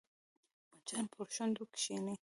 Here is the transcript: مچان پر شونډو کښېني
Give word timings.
مچان 0.75 1.05
پر 1.13 1.27
شونډو 1.35 1.63
کښېني 1.73 2.15